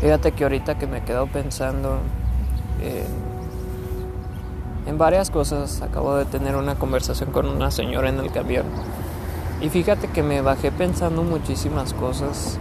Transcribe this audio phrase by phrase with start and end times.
[0.00, 1.98] Fíjate que ahorita que me quedo pensando
[4.86, 8.66] en varias cosas, acabo de tener una conversación con una señora en el camión.
[9.60, 12.58] Y fíjate que me bajé pensando muchísimas cosas.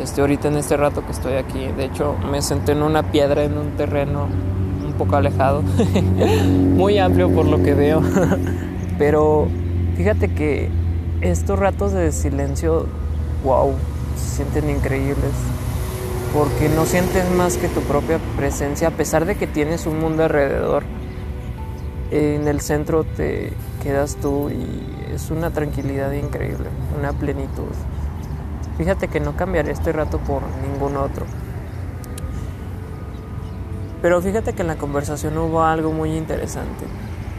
[0.00, 3.44] Este, ahorita en este rato que estoy aquí, de hecho me senté en una piedra
[3.44, 4.28] en un terreno
[4.84, 5.62] un poco alejado,
[6.42, 8.02] muy amplio por lo que veo.
[8.98, 9.48] Pero
[9.96, 10.70] fíjate que
[11.20, 12.86] estos ratos de silencio,
[13.44, 13.74] wow,
[14.16, 15.32] se sienten increíbles
[16.32, 20.24] porque no sientes más que tu propia presencia, a pesar de que tienes un mundo
[20.24, 20.82] alrededor.
[22.10, 26.66] En el centro te quedas tú y es una tranquilidad increíble,
[26.98, 27.72] una plenitud.
[28.78, 31.24] Fíjate que no cambiaré este rato por ningún otro.
[34.02, 36.84] Pero fíjate que en la conversación hubo algo muy interesante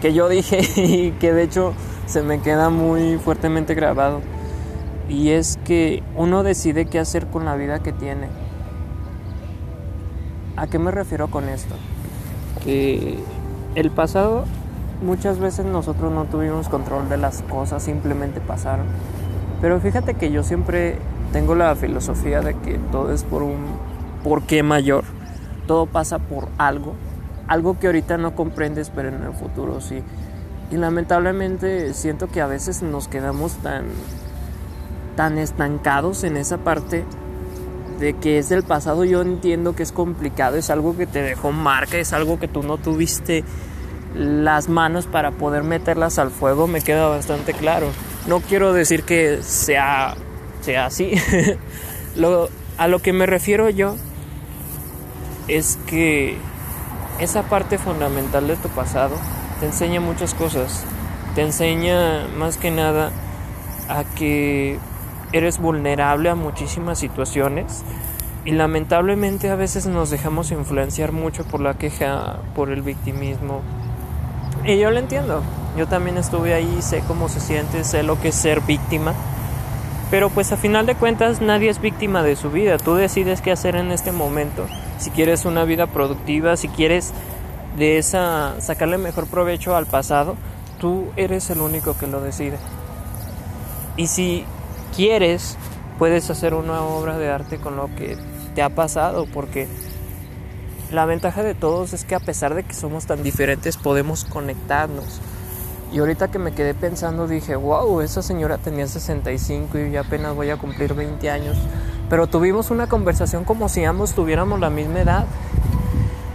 [0.00, 1.74] que yo dije y que de hecho
[2.06, 4.20] se me queda muy fuertemente grabado.
[5.08, 8.28] Y es que uno decide qué hacer con la vida que tiene.
[10.56, 11.74] ¿A qué me refiero con esto?
[12.62, 13.18] Que
[13.74, 14.44] el pasado
[15.02, 18.86] muchas veces nosotros no tuvimos control de las cosas, simplemente pasaron.
[19.60, 20.98] Pero fíjate que yo siempre
[21.32, 23.66] tengo la filosofía de que todo es por un
[24.22, 25.04] porqué mayor.
[25.66, 26.94] Todo pasa por algo.
[27.46, 30.02] Algo que ahorita no comprendes, pero en el futuro sí.
[30.70, 33.84] Y lamentablemente siento que a veces nos quedamos tan
[35.18, 37.04] tan estancados en esa parte
[37.98, 41.50] de que es del pasado, yo entiendo que es complicado, es algo que te dejó
[41.50, 43.42] marca, es algo que tú no tuviste
[44.14, 47.88] las manos para poder meterlas al fuego, me queda bastante claro.
[48.28, 50.14] No quiero decir que sea,
[50.60, 51.14] sea así.
[52.78, 53.96] a lo que me refiero yo
[55.48, 56.36] es que
[57.18, 59.16] esa parte fundamental de tu pasado
[59.58, 60.84] te enseña muchas cosas.
[61.34, 63.10] Te enseña más que nada
[63.88, 64.78] a que
[65.32, 67.84] eres vulnerable a muchísimas situaciones
[68.44, 73.60] y lamentablemente a veces nos dejamos influenciar mucho por la queja, por el victimismo.
[74.64, 75.42] Y yo lo entiendo,
[75.76, 79.14] yo también estuve ahí, sé cómo se siente, sé lo que es ser víctima.
[80.10, 83.52] Pero pues a final de cuentas nadie es víctima de su vida, tú decides qué
[83.52, 84.66] hacer en este momento.
[84.98, 87.12] Si quieres una vida productiva, si quieres
[87.76, 90.36] de esa sacarle mejor provecho al pasado,
[90.80, 92.56] tú eres el único que lo decide.
[93.96, 94.44] Y si
[94.94, 95.56] quieres,
[95.98, 98.16] puedes hacer una obra de arte con lo que
[98.54, 99.68] te ha pasado, porque
[100.90, 105.20] la ventaja de todos es que a pesar de que somos tan diferentes, podemos conectarnos.
[105.92, 110.34] Y ahorita que me quedé pensando dije, wow, esa señora tenía 65 y ya apenas
[110.34, 111.56] voy a cumplir 20 años.
[112.10, 115.26] Pero tuvimos una conversación como si ambos tuviéramos la misma edad.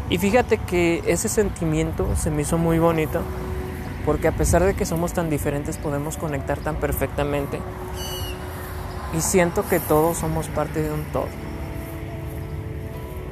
[0.09, 3.22] Y fíjate que ese sentimiento se me hizo muy bonito,
[4.06, 7.59] porque a pesar de que somos tan diferentes podemos conectar tan perfectamente
[9.13, 11.28] y siento que todos somos parte de un todo.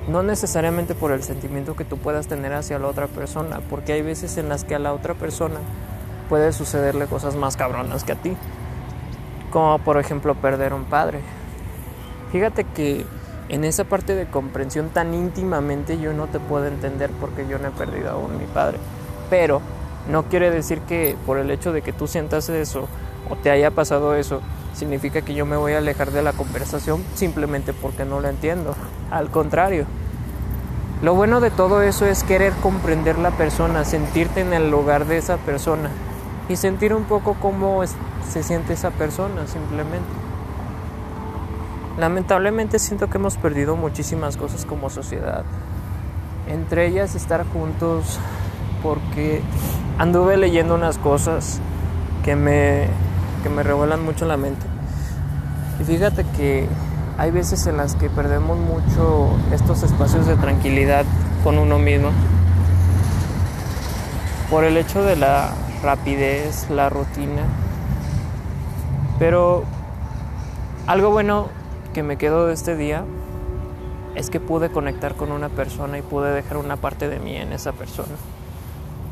[0.08, 4.02] No necesariamente por el sentimiento que tú puedas tener hacia la otra persona, porque hay
[4.02, 5.59] veces en las que a la otra persona
[6.30, 8.36] puede sucederle cosas más cabronas que a ti,
[9.52, 11.19] como por ejemplo perder un padre.
[12.31, 13.06] Fíjate que
[13.50, 17.68] en esa parte de comprensión tan íntimamente yo no te puedo entender porque yo no
[17.68, 18.78] he perdido aún mi padre,
[19.30, 19.62] pero
[20.09, 22.88] no quiere decir que por el hecho de que tú sientas eso
[23.30, 24.42] o te haya pasado eso,
[24.74, 28.76] significa que yo me voy a alejar de la conversación simplemente porque no la entiendo.
[29.09, 29.86] Al contrario.
[31.02, 35.18] Lo bueno de todo eso es querer comprender la persona, sentirte en el lugar de
[35.18, 35.90] esa persona
[36.48, 37.81] y sentir un poco cómo
[38.30, 40.10] se siente esa persona simplemente.
[41.98, 45.44] Lamentablemente siento que hemos perdido muchísimas cosas como sociedad.
[46.48, 48.20] Entre ellas estar juntos
[48.84, 49.42] porque
[49.98, 51.60] anduve leyendo unas cosas
[52.24, 52.88] que me
[53.41, 54.66] que me revuelan mucho la mente.
[55.79, 56.68] Y fíjate que
[57.18, 61.06] hay veces en las que perdemos mucho estos espacios de tranquilidad
[61.44, 62.09] con uno mismo
[64.50, 65.51] por el hecho de la
[65.81, 67.44] rapidez, la rutina.
[69.18, 69.63] Pero
[70.88, 71.48] algo bueno
[71.94, 73.04] que me quedó de este día
[74.16, 77.54] es que pude conectar con una persona y pude dejar una parte de mí en
[77.54, 78.13] esa persona.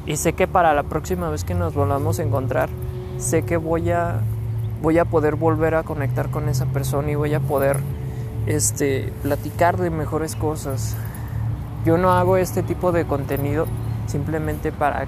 [0.05, 2.69] Y sé que para la próxima vez que nos volvamos a encontrar,
[3.19, 4.21] sé que voy a,
[4.81, 7.79] voy a poder volver a conectar con esa persona y voy a poder
[8.47, 10.95] este, platicar de mejores cosas.
[11.85, 13.67] Yo no hago este tipo de contenido
[14.07, 15.05] simplemente para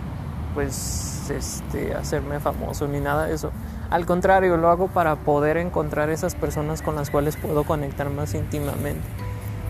[0.54, 3.52] pues este, hacerme famoso ni nada de eso.
[3.90, 8.34] Al contrario, lo hago para poder encontrar esas personas con las cuales puedo conectar más
[8.34, 9.08] íntimamente.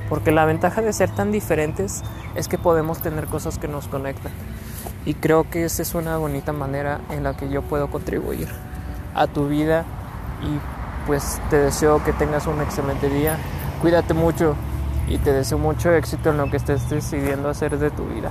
[0.09, 2.03] Porque la ventaja de ser tan diferentes
[2.35, 4.31] es que podemos tener cosas que nos conectan.
[5.05, 8.47] Y creo que esa es una bonita manera en la que yo puedo contribuir
[9.15, 9.85] a tu vida
[10.41, 13.37] y pues te deseo que tengas un excelente día.
[13.81, 14.55] Cuídate mucho
[15.07, 18.29] y te deseo mucho éxito en lo que estés decidiendo hacer de tu vida.